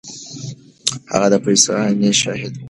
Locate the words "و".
2.55-2.59